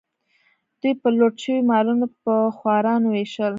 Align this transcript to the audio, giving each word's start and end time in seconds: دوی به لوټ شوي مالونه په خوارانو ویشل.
دوی 0.79 0.93
به 1.01 1.09
لوټ 1.17 1.35
شوي 1.43 1.61
مالونه 1.71 2.05
په 2.23 2.33
خوارانو 2.57 3.07
ویشل. 3.11 3.49